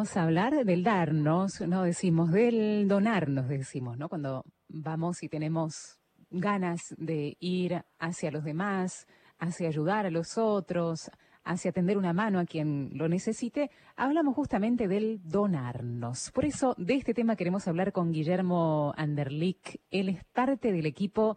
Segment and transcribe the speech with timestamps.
[0.00, 4.08] queremos hablar del darnos, no decimos, del donarnos, decimos, ¿no?
[4.08, 5.98] Cuando vamos y tenemos
[6.30, 9.06] ganas de ir hacia los demás,
[9.38, 11.10] hacia ayudar a los otros,
[11.44, 16.30] hacia tender una mano a quien lo necesite, hablamos justamente del donarnos.
[16.30, 19.82] Por eso, de este tema queremos hablar con Guillermo Anderlich.
[19.90, 21.36] Él es parte del equipo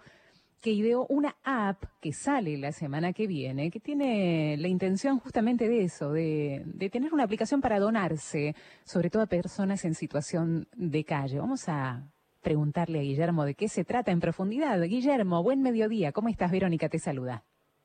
[0.63, 5.67] que ideó una app que sale la semana que viene, que tiene la intención justamente
[5.67, 8.55] de eso, de, tener una aplicación para donarse,
[8.85, 11.37] sobre todo a personas en situación de calle.
[11.37, 12.07] Vamos a
[12.41, 14.81] preguntarle a Guillermo de qué se trata en profundidad.
[14.81, 16.13] Guillermo, buen mediodía.
[16.13, 16.49] ¿Cómo estás?
[16.49, 17.43] Verónica te saluda.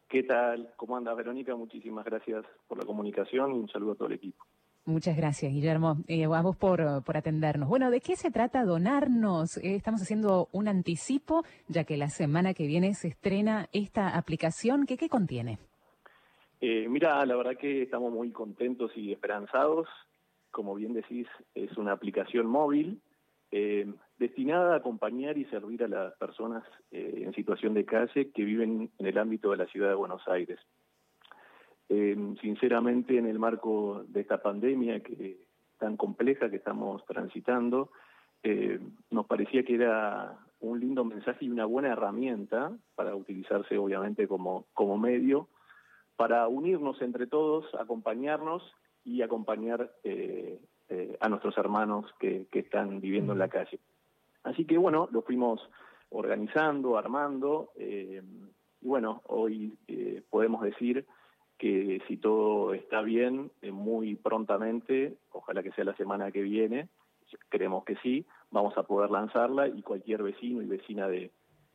[0.08, 0.72] ¿Qué tal?
[0.76, 1.56] ¿Cómo andas, Verónica?
[1.56, 4.44] Muchísimas gracias por la comunicación y un saludo a todo el equipo.
[4.88, 5.98] Muchas gracias, Guillermo.
[6.08, 7.68] Eh, a vos por, atendernos.
[7.68, 9.58] Bueno, ¿de qué se trata donarnos?
[9.58, 14.86] Eh, estamos haciendo un anticipo, ya que la semana que viene se estrena esta aplicación.
[14.86, 15.58] ¿Qué, qué contiene?
[16.62, 19.88] Eh, mira, la verdad que estamos muy contentos y esperanzados.
[20.50, 23.02] Como bien decís, es una aplicación móvil
[24.16, 29.06] destinada a acompañar y servir a las personas en situación de calle que viven en
[29.06, 30.58] el ámbito de la ciudad de Buenos Aires.
[31.88, 35.38] Eh, sinceramente, en el marco de esta pandemia que
[35.78, 37.90] tan compleja que estamos transitando,
[38.42, 38.78] eh,
[39.10, 44.66] nos parecía que era un lindo mensaje y una buena herramienta para utilizarse obviamente como,
[44.74, 45.48] como medio
[46.16, 48.62] para unirnos entre todos, acompañarnos
[49.04, 53.78] y acompañar eh, eh, a nuestros hermanos que, que, están viviendo en la calle.
[54.42, 55.60] Así que bueno, lo fuimos
[56.10, 59.76] organizando, armando, y bueno, hoy
[60.30, 61.04] podemos decir
[61.58, 66.88] que si todo está bien, eh, muy prontamente, ojalá que sea la semana que viene,
[67.48, 71.30] creemos que sí, vamos a poder lanzarla y cualquier vecino y vecina de,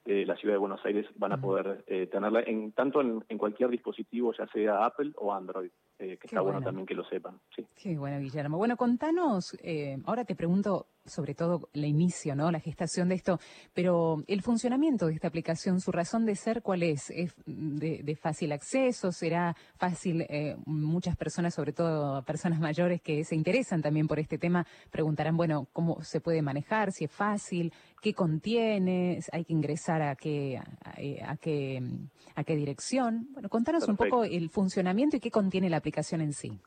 [0.06, 4.34] la ciudad de Buenos Aires van a poder eh, tenerla en tanto en, cualquier dispositivo,
[4.34, 5.72] ya sea Apple o Android.
[6.04, 6.62] Eh, que está bueno.
[6.62, 7.40] también que lo sepan.
[7.56, 7.66] Sí.
[7.76, 8.58] Qué bueno, Guillermo.
[8.58, 9.58] Bueno, contanos,
[10.06, 12.52] ahora te pregunto sobre todo el inicio, ¿no?
[12.52, 13.40] La gestación de esto,
[13.74, 17.10] pero el funcionamiento de esta aplicación, su razón de ser, ¿cuál es?
[17.10, 19.12] ¿Es de, fácil acceso?
[19.12, 20.22] ¿Será fácil?
[20.30, 25.36] Eh, muchas personas, sobre todo personas mayores que se interesan también por este tema, preguntarán,
[25.36, 26.92] bueno, ¿cómo se puede manejar?
[26.92, 29.20] Si es fácil, ¿qué contiene?
[29.32, 31.82] ¿Hay que ingresar a qué, a, qué,
[32.36, 33.28] a qué dirección?
[33.32, 36.62] Bueno, contanos un poco el funcionamiento y qué contiene la aplicación en sí.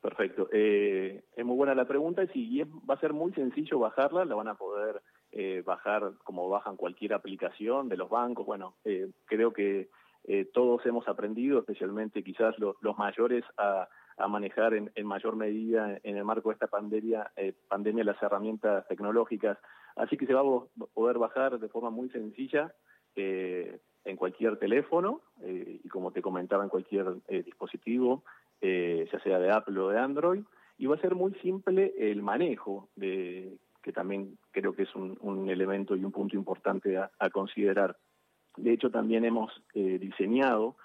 [0.00, 0.48] Perfecto.
[0.52, 4.36] Eh, es muy buena la pregunta y si va a ser muy sencillo bajarla, la
[4.36, 5.02] van a poder
[5.32, 8.46] eh, bajar como bajan cualquier aplicación de los bancos.
[8.46, 9.88] Bueno, eh, creo que
[10.52, 13.88] todos hemos aprendido, especialmente quizás los mayores, a,
[14.28, 17.32] manejar en, mayor medida en el marco de esta pandemia,
[17.68, 19.56] pandemia las herramientas tecnológicas.
[19.96, 22.74] Así que se va a poder bajar de forma muy sencilla
[23.16, 28.22] en cualquier teléfono y como te comentaba en cualquier dispositivo
[28.60, 30.42] eh, ya sea de Apple o de Android,
[30.76, 35.48] y va a ser muy simple el manejo, de, que también creo que es un,
[35.48, 37.96] elemento y un punto importante a, considerar.
[38.56, 40.76] De hecho, también hemos eh, diseñado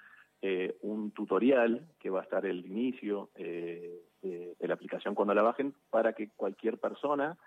[0.41, 4.01] eh, un tutorial que va a estar el inicio de,
[4.59, 7.38] la aplicación cuando la bajen para que cualquier persona,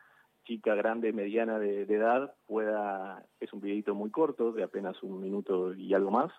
[0.47, 5.75] chica, grande, mediana de, edad, pueda, es un videito muy corto, de apenas un minuto
[5.75, 6.33] y algo más,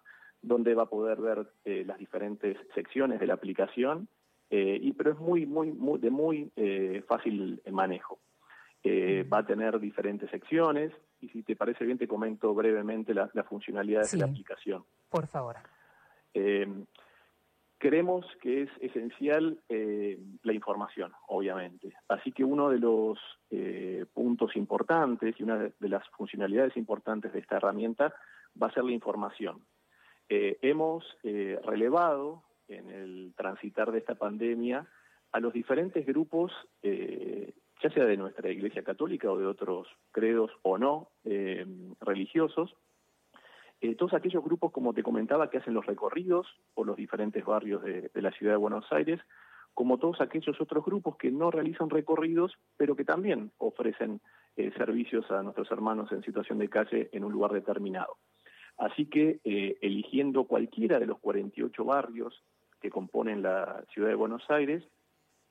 [0.48, 4.08] donde va a poder ver eh, las diferentes secciones de la aplicación,
[4.50, 8.20] eh, y, pero es muy, muy, muy de muy eh, fácil manejo.
[9.32, 14.12] va a tener diferentes secciones, y si te parece bien te comento brevemente las funcionalidades
[14.12, 14.84] de la aplicación.
[15.10, 15.56] Por favor.
[17.80, 21.94] Creemos que es esencial la información, obviamente.
[22.08, 23.20] Así que uno de los
[24.14, 28.14] puntos importantes y una de las funcionalidades importantes de esta herramienta
[28.62, 29.62] va a ser la información.
[30.30, 34.86] Eh, hemos eh, relevado en el transitar de esta pandemia
[35.32, 36.52] a los diferentes grupos,
[36.84, 41.10] eh, ya sea de nuestra Iglesia Católica o de otros credos o no
[42.02, 42.76] religiosos,
[43.98, 48.10] todos aquellos grupos, como te comentaba, que hacen los recorridos por los diferentes barrios de,
[48.12, 49.20] de la ciudad de Buenos Aires,
[49.76, 54.20] como todos aquellos otros grupos que no realizan recorridos, pero que también ofrecen
[54.76, 58.18] servicios a nuestros hermanos en situación de calle en un lugar determinado.
[58.78, 62.44] Así que eh, eligiendo cualquiera de los 48 barrios
[62.80, 64.84] que componen la ciudad de Buenos Aires,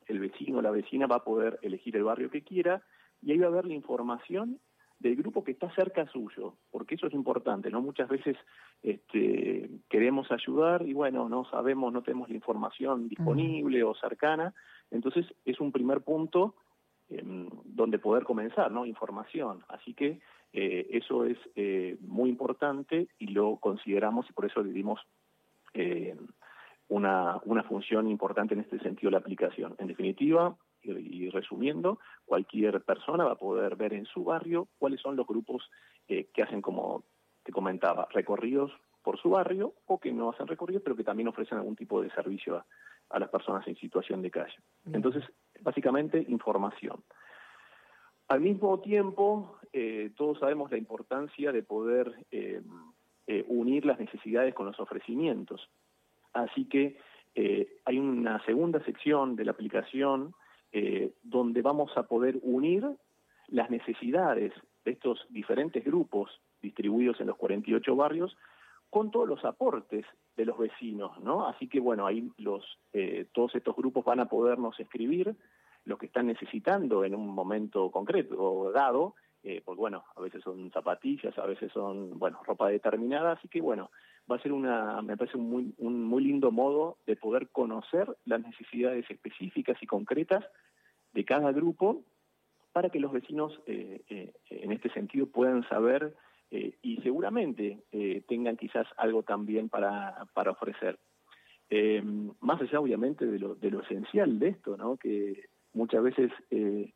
[0.07, 2.83] el vecino o la vecina va a poder elegir el barrio que quiera
[3.21, 4.61] y ahí va a ver la información
[4.99, 7.83] del grupo que está cerca suyo, porque eso es importante, ¿no?
[7.83, 8.37] Muchas veces
[8.83, 14.55] este, queremos ayudar y bueno, no sabemos, no tenemos la información disponible o cercana,
[14.91, 16.55] entonces es un primer punto
[17.11, 18.87] em, donde poder comenzar, ¿no?
[18.87, 19.65] Información.
[19.69, 20.21] Así que
[20.59, 24.99] eh, eso es eh, muy importante y lo consideramos y por eso le dimos
[25.75, 26.17] eh,
[26.89, 29.75] una, una función importante en este sentido la aplicación.
[29.79, 35.15] En definitiva, y, resumiendo, cualquier persona va a poder ver en su barrio cuáles son
[35.17, 35.69] los grupos
[36.07, 37.03] que hacen, como
[37.43, 38.73] te comentaba, recorridos
[39.03, 42.11] por su barrio o que no hacen recorridos, pero que también ofrecen algún tipo de
[42.13, 42.65] servicio
[43.11, 44.57] a, las personas en situación de calle.
[44.91, 45.25] Entonces,
[45.61, 47.03] básicamente, información.
[48.29, 52.61] Al mismo tiempo, eh, todos sabemos la importancia de poder eh,
[53.29, 55.69] eh, unir las necesidades con los ofrecimientos.
[56.33, 56.97] Así que
[57.85, 60.35] hay una segunda sección de la aplicación
[61.23, 62.87] donde vamos a poder unir
[63.49, 64.55] las necesidades
[64.87, 66.31] de estos diferentes grupos
[66.63, 68.35] distribuidos en los 48 barrios
[68.89, 71.47] con todos los aportes de los vecinos, ¿no?
[71.47, 72.65] Así que bueno, ahí los
[73.33, 75.37] todos estos grupos van a podernos escribir
[75.87, 80.43] lo que están necesitando en un momento concreto o dado, eh, porque bueno, a veces
[80.43, 83.91] son zapatillas, a veces son, bueno, ropa determinada, así que bueno,
[84.31, 88.09] va a ser una, me parece un muy, un muy lindo modo de poder conocer
[88.25, 90.45] las necesidades específicas y concretas
[91.13, 92.03] de cada grupo
[92.73, 96.15] para que los vecinos eh, eh, en este sentido puedan saber
[96.49, 97.83] y seguramente
[98.29, 100.97] tengan quizás algo también para, para ofrecer.
[102.39, 104.97] más allá obviamente de lo, de esencial de esto, ¿no?
[104.97, 106.93] que muchas veces eh,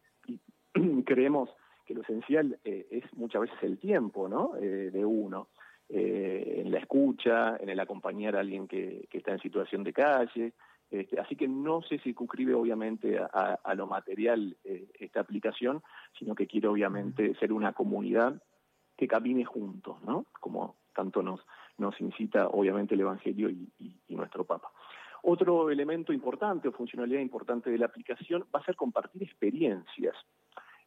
[1.04, 1.50] creemos
[1.84, 4.56] que lo esencial eh, es muchas veces el tiempo ¿no?
[4.56, 5.48] Eh, de uno,
[5.92, 10.52] en la escucha, en el acompañar a alguien que, está en situación de calle.
[10.88, 15.82] Este, así que no se circunscribe obviamente a, a lo material esta aplicación,
[16.16, 18.40] sino que quiere obviamente ser una comunidad
[18.96, 20.26] que camine juntos, ¿no?
[20.38, 21.40] Como tanto nos,
[21.76, 24.70] nos incita obviamente el Evangelio y nuestro Papa.
[25.22, 30.16] Otro elemento importante o funcionalidad importante de la aplicación va a ser compartir experiencias.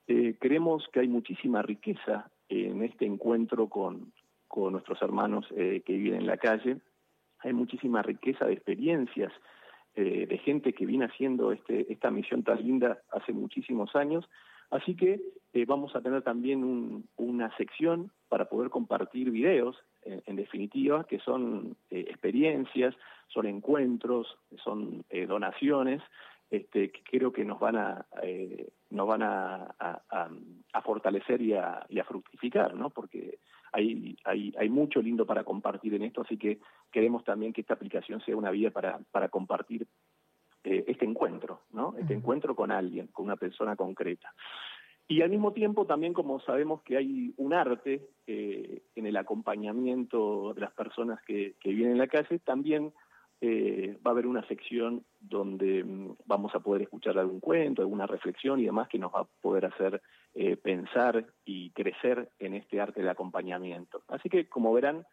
[0.07, 4.11] Eh, creemos que hay muchísima riqueza en este encuentro con,
[4.55, 6.77] nuestros hermanos eh, que viven en la calle.
[7.39, 9.33] Hay muchísima riqueza de experiencias
[9.95, 14.29] eh, de gente que viene haciendo este, esta misión tan linda hace muchísimos años.
[14.73, 15.21] Así que
[15.67, 22.05] vamos a tener también una sección para poder compartir videos en, definitiva, que son eh,
[22.09, 22.95] experiencias,
[23.27, 26.01] son encuentros, son eh, donaciones,
[26.49, 28.67] este, que creo que nos van a, eh,
[30.83, 32.89] fortalecer y a, fructificar, ¿no?
[32.89, 33.37] Porque
[33.71, 34.17] hay,
[34.71, 36.57] mucho lindo para compartir en esto, así que
[36.91, 39.85] queremos también que esta aplicación sea una vía para compartir
[40.63, 41.95] este encuentro, ¿no?
[41.97, 44.33] Este encuentro con alguien, con una persona concreta.
[45.07, 50.53] Y al mismo tiempo también como sabemos que hay un arte eh, en el acompañamiento
[50.53, 52.93] de las personas que, vienen en la calle, también
[53.41, 58.07] eh, va a haber una sección donde mm, vamos a poder escuchar algún cuento, alguna
[58.07, 60.01] reflexión y demás que nos va a poder hacer
[60.33, 64.03] eh, pensar y crecer en este arte del acompañamiento.
[64.07, 65.05] Así que como verán,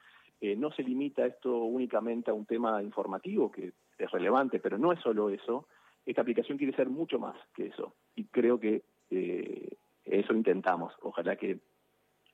[0.56, 5.00] no se limita esto únicamente a un tema informativo que es relevante, pero no es
[5.00, 5.66] solo eso.
[6.06, 10.94] Esta aplicación quiere ser mucho más que eso y creo que eh, eso intentamos.
[11.02, 11.58] Ojalá que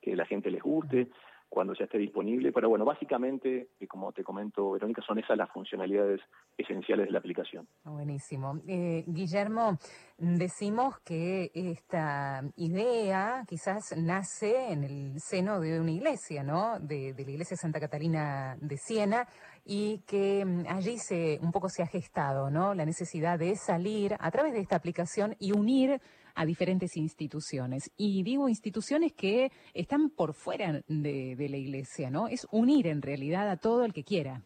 [0.03, 1.09] la gente les guste
[1.49, 2.51] cuando ya esté disponible.
[2.51, 6.21] Pero bueno, básicamente, como te comento, Verónica, son esas las funcionalidades
[6.57, 7.67] esenciales de la aplicación.
[7.83, 8.59] Buenísimo.
[8.67, 9.77] Eh, Guillermo,
[10.17, 16.79] decimos que esta idea quizás nace en el seno de una iglesia, ¿no?
[16.79, 19.27] De, de la iglesia Santa Catalina de Siena
[19.65, 22.73] y que mm, allí se un poco se ha gestado, ¿no?
[22.73, 26.01] La necesidad de salir a través de esta aplicación y unir
[26.37, 27.91] a diferentes instituciones.
[27.97, 32.27] Y digo instituciones que están por fuera de, la iglesia, ¿no?
[32.27, 34.43] Es unir en realidad a todo el que quiera.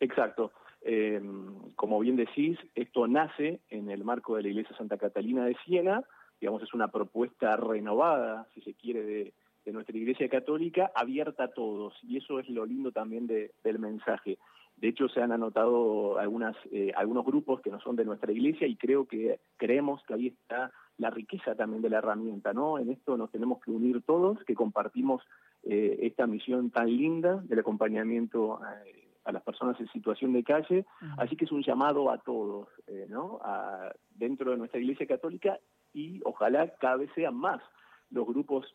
[0.00, 0.52] Exacto.
[0.80, 5.56] Em, como bien decís, esto nace en el marco de la Iglesia Santa Catalina de
[5.64, 6.02] Siena,
[6.40, 9.32] digamos, es una propuesta renovada, si se quiere,
[9.64, 14.38] de, nuestra Iglesia Católica, abierta a todos, y eso es lo lindo también del mensaje.
[14.82, 18.66] De hecho, se han anotado algunas, eh, algunos grupos que no son de nuestra iglesia
[18.66, 22.80] y creo que creemos que ahí está la riqueza también de la herramienta, ¿no?
[22.80, 25.22] En esto nos tenemos que unir todos, que compartimos
[25.62, 30.84] eh, esta misión tan linda del acompañamiento eh, a las personas en situación de calle,
[31.16, 33.38] así que es un llamado a todos, eh, ¿no?
[33.44, 35.60] A, dentro de nuestra Iglesia Católica
[35.94, 37.62] y ojalá cada vez sean más
[38.10, 38.66] los grupos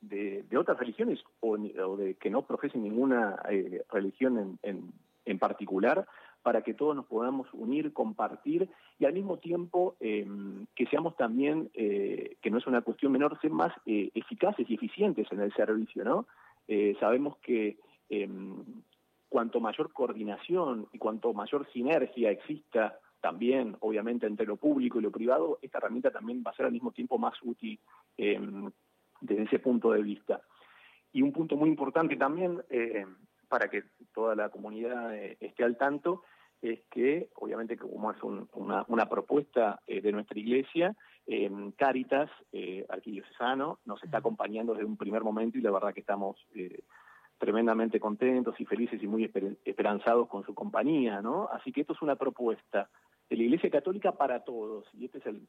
[0.00, 3.40] de, otras religiones o, de que no profesen ninguna
[3.88, 4.92] religión en, en
[5.36, 6.06] particular,
[6.42, 11.70] para que todos nos podamos unir, compartir y al mismo tiempo em, que seamos también,
[11.74, 15.52] eh, que no es una cuestión menor, ser más eh, eficaces y eficientes en el
[15.54, 16.26] servicio, ¿no?
[16.66, 18.64] Eh, sabemos que em,
[19.28, 25.10] cuanto mayor coordinación y cuanto mayor sinergia exista también, obviamente, entre lo público y lo
[25.10, 27.78] privado, esta herramienta también va a ser al mismo tiempo más útil
[28.16, 28.70] em,
[29.20, 30.40] desde ese punto de vista.
[31.12, 32.62] Y un punto muy importante también
[33.48, 36.22] para que toda la comunidad eh, esté al tanto,
[36.60, 43.80] es que, obviamente, como es una, propuesta eh, de nuestra iglesia, eh, Caritas, eh, arquidiocesano,
[43.84, 46.84] nos está acompañando desde un primer momento y la verdad que estamos eh,
[47.36, 49.30] tremendamente contentos y felices y muy
[49.64, 51.48] esperanzados con su compañía, ¿no?
[51.52, 52.88] Así que esto es una propuesta
[53.28, 55.46] de la Iglesia Católica para todos y este es el,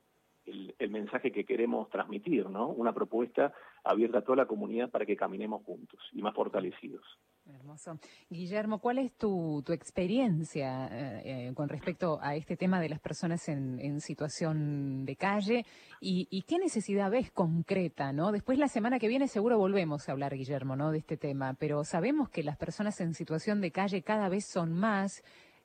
[0.49, 2.69] el, mensaje que queremos transmitir, ¿no?
[2.69, 3.53] Una propuesta
[3.83, 7.03] abierta a toda la comunidad para que caminemos juntos y más fortalecidos.
[7.45, 7.99] Hermoso.
[8.29, 12.99] Guillermo, ¿cuál es tu, tu experiencia eh, eh, con respecto a este tema de las
[12.99, 15.65] personas en, situación de calle
[15.99, 18.31] y, y, qué necesidad ves concreta, ¿no?
[18.31, 20.91] Después la semana que viene seguro volvemos a hablar, Guillermo, ¿no?
[20.91, 24.73] De este tema, pero sabemos que las personas en situación de calle cada vez son
[24.73, 25.23] más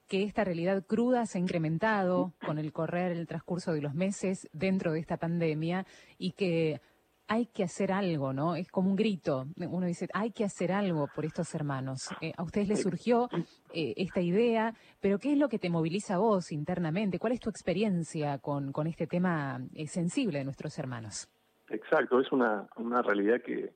[0.09, 4.49] que esta realidad cruda se ha incrementado con el correr, el transcurso de los meses
[4.53, 5.87] dentro de esta pandemia
[6.19, 6.81] y que
[7.27, 8.55] hay que hacer algo, ¿no?
[8.55, 9.47] Es como un grito.
[9.57, 12.11] Uno dice, hay que hacer algo por estos hermanos.
[12.21, 13.29] Eh, a ustedes les surgió
[13.73, 17.19] eh, esta idea, pero ¿qué es lo que te moviliza a vos internamente?
[17.19, 21.29] ¿Cuál es tu experiencia con, con este tema eh, sensible de nuestros hermanos?
[21.71, 23.73] Exacto, es una, una realidad que,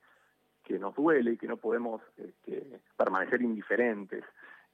[0.62, 4.24] que nos duele y que no podemos este, permanecer indiferentes.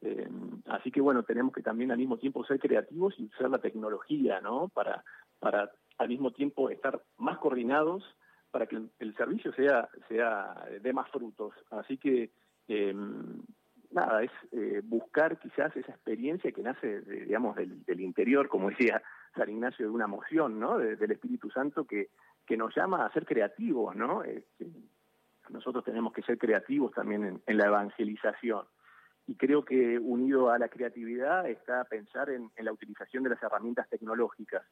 [0.04, 0.28] Eh,
[0.66, 4.40] así que bueno, tenemos que también al mismo tiempo ser creativos y usar la tecnología,
[4.42, 4.68] ¿no?
[4.68, 5.02] Para,
[5.38, 8.04] para al mismo tiempo estar más coordinados
[8.50, 11.54] para que el, servicio sea, sea de más frutos.
[11.70, 12.30] Así que
[12.68, 12.94] eh,
[13.90, 19.02] nada, es eh, buscar quizás esa experiencia que nace, digamos, del, interior, como decía
[19.34, 20.78] San Ignacio, de una emoción, ¿no?
[20.78, 22.11] del Espíritu Santo que,
[22.46, 24.23] que nos llama a ser creativos, ¿no?
[24.23, 24.66] Este,
[25.49, 28.66] nosotros tenemos que ser creativos también en la evangelización
[29.26, 33.88] y creo que unido a la creatividad está pensar en, la utilización de las herramientas
[33.88, 34.62] tecnológicas.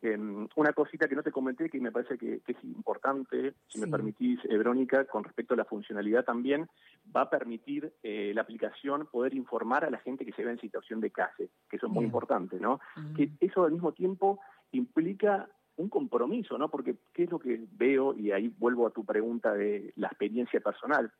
[0.00, 3.88] Em, una cosita que no te comenté que me parece que, es importante, si me
[3.88, 6.68] permitís, eh, Verónica, con respecto a la funcionalidad también,
[7.14, 10.60] va a permitir eh, la aplicación poder informar a la gente que se ve en
[10.60, 12.80] situación de calle, que eso es muy importante, ¿no?
[13.16, 14.40] Que eso al mismo tiempo
[14.72, 16.70] implica un compromiso, ¿no?
[16.70, 20.60] Porque qué es lo que veo, y ahí vuelvo a tu pregunta de la experiencia
[20.60, 21.12] personal,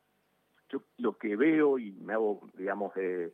[0.69, 3.31] yo lo que veo y me hago, digamos, eh,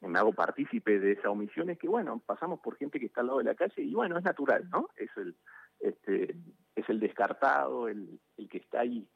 [0.00, 3.28] me hago partícipe de esa omisión es que, bueno, pasamos por gente que está al
[3.28, 4.88] lado de la calle y, bueno, es natural, ¿no?
[4.96, 5.36] Es el,
[5.80, 6.36] este,
[6.74, 9.06] es el descartado, el, el que está ahí.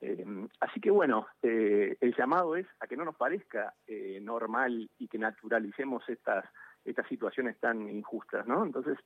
[0.00, 0.26] Eh,
[0.60, 5.08] así que, bueno, eh, el llamado es a que no nos parezca eh, normal y
[5.08, 6.44] que naturalicemos estas,
[6.84, 8.64] estas situaciones tan injustas, ¿no?
[8.64, 8.98] Entonces,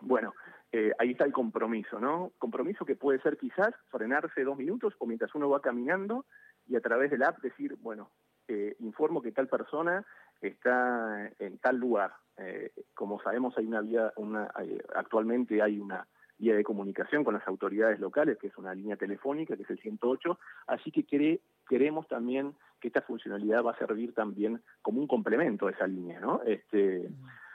[0.00, 0.34] bueno,
[0.72, 2.32] eh, ahí está el compromiso, ¿no?
[2.38, 6.26] Compromiso que puede ser quizás frenarse dos minutos o mientras uno va caminando
[6.68, 8.10] y a través del app decir, bueno,
[8.48, 10.04] eh, informo que tal persona
[10.40, 12.12] está en tal lugar.
[12.36, 14.50] Eh, como sabemos, hay una vía, una,
[14.94, 16.06] actualmente hay una
[16.38, 19.78] vía de comunicación con las autoridades locales, que es una línea telefónica, que es el
[19.78, 25.66] 108, así que queremos también que esta funcionalidad va a servir también como un complemento
[25.66, 26.42] a esa línea, ¿no?
[26.42, 27.08] Este,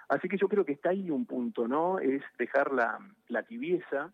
[0.08, 2.00] así que yo creo que está ahí un punto, ¿no?
[2.00, 4.12] Es dejar la, la tibieza,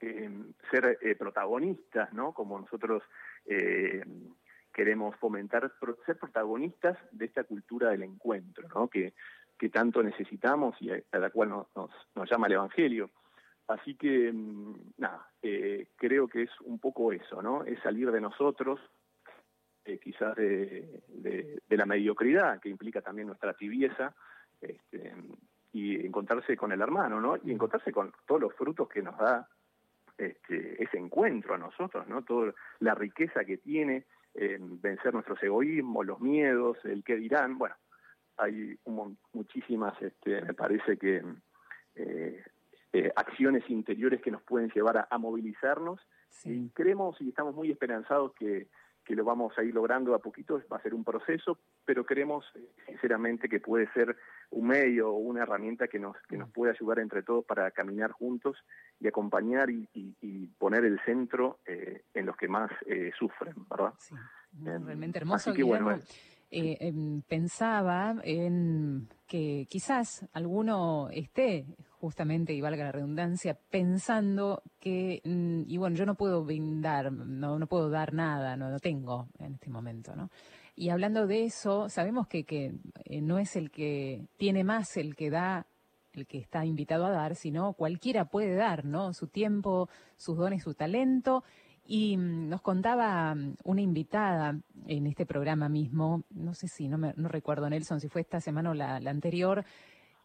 [0.00, 0.30] eh,
[0.70, 2.32] ser protagonistas, ¿no?
[2.32, 3.02] Como nosotros
[3.46, 4.04] eh,
[4.78, 5.72] queremos fomentar,
[6.06, 8.86] ser protagonistas de esta cultura del encuentro, ¿no?
[8.88, 9.14] que,
[9.58, 11.66] que tanto necesitamos y a, la cual nos,
[12.14, 13.10] nos, llama el Evangelio.
[13.66, 17.64] Así que, mm, nada, eh, creo que es un poco eso, ¿no?
[17.64, 18.78] Es salir de nosotros,
[19.84, 24.14] eh, quizás de, de, la mediocridad, que implica también nuestra tibieza,
[24.60, 25.12] este,
[25.72, 27.36] y encontrarse con el hermano, ¿no?
[27.42, 29.48] Y encontrarse con todos los frutos que nos da
[30.18, 32.22] este, ese encuentro a nosotros, ¿no?
[32.22, 37.76] Toda la riqueza que tiene en vencer nuestros egoísmos, los miedos, el qué dirán, bueno,
[38.36, 38.78] hay
[39.32, 41.22] muchísimas, este, me parece que
[41.94, 42.44] eh,
[42.92, 46.00] eh, acciones interiores que nos pueden llevar a, movilizarnos.
[46.44, 48.68] Y creemos y estamos muy esperanzados que
[49.08, 51.58] que lo vamos a ir logrando a poquito, va a ser un proceso,
[51.88, 52.44] pero creemos
[52.86, 54.14] sinceramente que puede ser
[54.50, 58.10] un medio o una herramienta que nos, que nos puede ayudar entre todos para caminar
[58.10, 58.58] juntos
[59.00, 59.86] y acompañar y,
[60.58, 63.94] poner el centro eh, en los que más eh, sufren, ¿verdad?
[63.96, 64.14] Sí,
[64.62, 65.54] realmente hermoso.
[65.54, 65.92] Guillermo.
[66.50, 71.64] Eh, em, pensaba en que quizás alguno esté
[72.00, 77.58] justamente, y valga la redundancia, pensando que, mm, y bueno, yo no puedo brindar, no,
[77.58, 80.28] no puedo dar nada, no lo tengo en este momento, ¿no?
[80.80, 82.46] Y hablando de eso, sabemos que,
[83.04, 85.66] eh, no es el que tiene más el que da,
[86.12, 89.12] el que está invitado a dar, sino cualquiera puede dar, ¿no?
[89.12, 91.42] Su tiempo, sus dones, su talento.
[91.84, 94.56] Y mm, nos contaba mm, una invitada
[94.86, 98.40] en este programa mismo, no sé si, no, me, no recuerdo Nelson, si fue esta
[98.40, 99.64] semana o la anterior,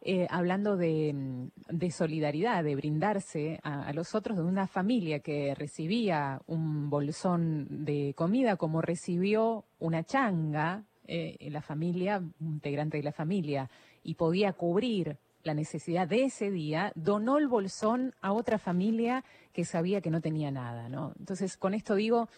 [0.06, 6.42] eh, hablando mm, de, solidaridad, de brindarse a, los otros, de una familia que recibía
[6.46, 13.12] un bolsón de comida como recibió una changa eh, la familia, un integrante de la
[13.12, 13.70] familia,
[14.02, 19.64] y podía cubrir la necesidad de ese día, donó el bolsón a otra familia que
[19.64, 21.14] sabía que no tenía nada, ¿no?
[21.18, 22.28] Entonces, con esto digo,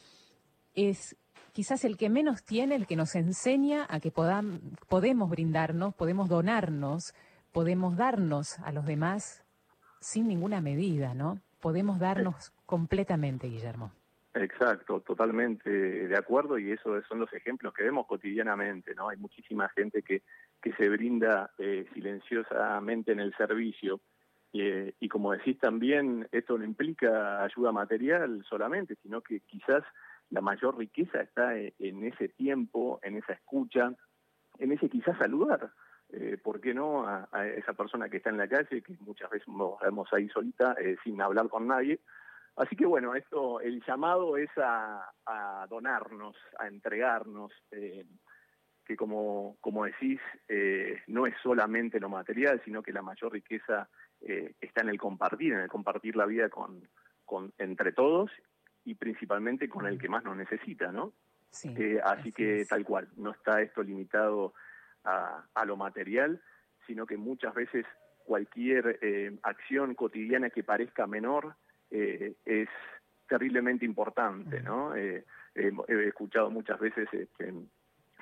[0.74, 1.16] es
[1.52, 7.14] quizás el que menos tiene, el que nos enseña a que podemos brindarnos, podemos donarnos,
[7.56, 9.42] podemos darnos a los demás
[9.98, 11.40] sin ninguna medida, ¿no?
[11.62, 13.92] Podemos darnos completamente, Guillermo.
[14.34, 19.08] Exacto, totalmente de acuerdo y esos son los ejemplos que vemos cotidianamente, ¿no?
[19.08, 20.20] Hay muchísima gente que,
[20.60, 24.02] que se brinda eh, silenciosamente en el servicio
[24.52, 29.82] eh, y como decís también, esto no implica ayuda material solamente, sino que quizás
[30.28, 33.94] la mayor riqueza está en, ese tiempo, en esa escucha,
[34.58, 35.70] en ese quizás saludar,
[36.10, 37.06] eh, ¿por qué no?
[37.06, 40.74] A, esa persona que está en la calle, que muchas veces nos vemos ahí solita,
[40.80, 42.00] eh, sin hablar con nadie.
[42.56, 45.12] Así que bueno, esto, el llamado es a,
[45.68, 48.06] donarnos, a entregarnos, eh,
[48.84, 53.88] que como, como decís, eh, no es solamente lo material, sino que la mayor riqueza
[54.18, 56.88] está en el compartir, en el compartir la vida con,
[57.26, 58.30] con, entre todos
[58.84, 61.12] y principalmente con el que más nos necesita, ¿no?
[61.50, 64.54] Sí, así que tal cual, no está esto limitado
[65.06, 66.40] a, lo material,
[66.86, 67.86] sino que muchas veces
[68.24, 71.54] cualquier eh, acción cotidiana que parezca menor
[71.90, 72.68] eh, es
[73.28, 74.94] terriblemente importante, ¿no?
[74.94, 77.54] Eh, he escuchado muchas veces este,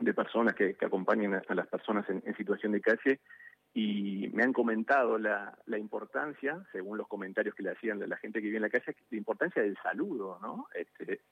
[0.01, 3.21] de personas que, acompañan a, las personas en, situación de calle
[3.73, 8.17] y me han comentado la, la, importancia, según los comentarios que le hacían de la
[8.17, 10.69] gente que vive en la calle, la importancia del saludo, ¿no?
[10.75, 11.23] Este,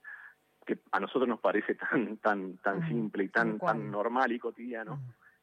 [0.66, 5.00] que a nosotros nos parece tan tan tan simple y tan tan normal y cotidiano,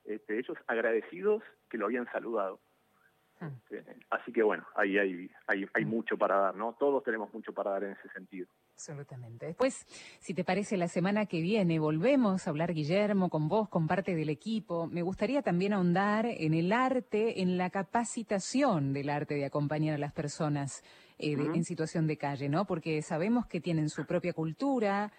[0.09, 2.59] este, ellos agradecidos que lo habían saludado.
[3.41, 6.75] Este, así que bueno, ahí hay, hay, hay mucho para dar, ¿no?
[6.77, 8.47] Todos tenemos mucho para dar en ese sentido.
[8.73, 9.45] Absolutamente.
[9.45, 9.85] Después,
[10.19, 14.13] si te parece, la semana que viene volvemos a hablar, Guillermo, con vos, con parte
[14.13, 14.87] del equipo.
[14.87, 19.99] Me gustaría también ahondar en el arte, en la capacitación del arte de acompañar a
[19.99, 20.83] las personas
[21.17, 22.65] eh, en situación de calle, ¿no?
[22.65, 25.13] Porque sabemos que tienen su propia cultura,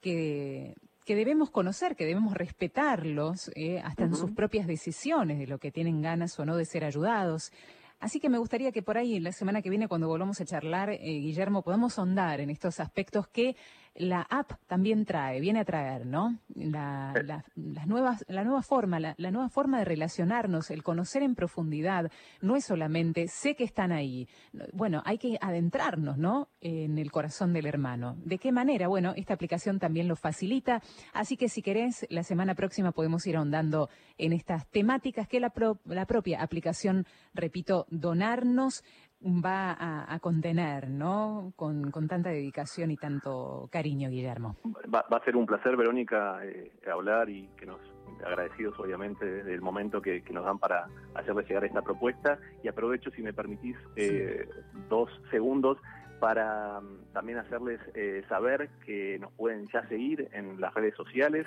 [0.00, 0.74] que
[1.06, 5.70] que debemos conocer, que debemos respetarlos eh, hasta en sus propias decisiones de lo que
[5.70, 7.52] tienen ganas o no de ser ayudados.
[8.00, 10.90] Así que me gustaría que por ahí, la semana que viene, cuando volvamos a charlar,
[10.90, 13.54] eh, Guillermo, podamos ahondar en estos aspectos que
[13.98, 16.38] la app también trae, viene a traer, ¿no?
[16.54, 17.12] La,
[17.54, 22.56] las nuevas, la nueva forma, la, nueva forma de relacionarnos, el conocer en profundidad, no
[22.56, 24.28] es solamente sé que están ahí.
[24.72, 26.48] Bueno, hay que adentrarnos, ¿no?
[26.60, 28.16] En el corazón del hermano.
[28.24, 28.88] ¿De qué manera?
[28.88, 30.82] Bueno, esta aplicación también lo facilita.
[31.12, 35.52] Así que si querés, la semana próxima podemos ir ahondando en estas temáticas que la,
[35.84, 38.84] la propia aplicación, repito, donarnos
[39.22, 41.52] va a, contener, ¿no?
[41.56, 44.56] Con, tanta dedicación y tanto cariño, Guillermo.
[44.92, 47.80] Va, a ser un placer, Verónica, eh, hablar y que nos
[48.24, 53.22] agradecidos obviamente del momento que, nos dan para hacerles llegar esta propuesta y aprovecho si
[53.22, 54.48] me permitís eh,
[54.88, 55.76] dos segundos
[56.18, 61.46] para mm, también hacerles eh, saber que nos pueden ya seguir en las redes sociales,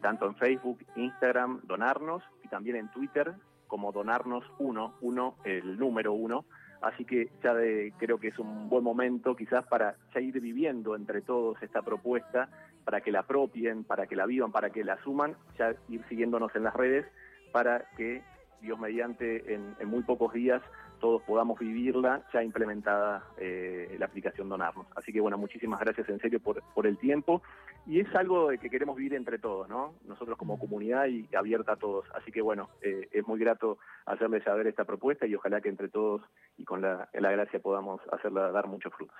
[0.00, 3.34] tanto en Facebook, Instagram, Donarnos y también en Twitter
[3.68, 6.44] como Donarnos 1, uno, el número uno.
[6.80, 10.94] Así que ya de, creo que es un buen momento quizás para ya ir viviendo
[10.94, 12.48] entre todos esta propuesta,
[12.84, 16.54] para que la apropien, para que la vivan, para que la asuman, ya ir siguiéndonos
[16.54, 17.04] en las redes
[17.52, 18.22] para que
[18.60, 20.62] Dios mediante en, muy pocos días
[20.98, 24.86] todos podamos vivirla ya implementada eh, la aplicación Donarnos.
[24.96, 27.42] Así que bueno, muchísimas gracias en serio por, por el tiempo
[27.86, 29.94] y es algo de que queremos vivir entre todos, ¿no?
[30.04, 32.06] Nosotros como comunidad y abierta a todos.
[32.14, 35.88] Así que bueno, eh, es muy grato hacerles saber esta propuesta y ojalá que entre
[35.88, 36.22] todos
[36.56, 39.16] y con la, la gracia podamos hacerla dar muchos frutos.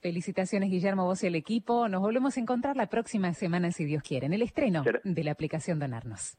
[0.00, 1.88] Felicitaciones Guillermo, vos y el equipo.
[1.88, 5.32] Nos volvemos a encontrar la próxima semana si Dios quiere, en el estreno de la
[5.32, 6.38] aplicación Donarnos.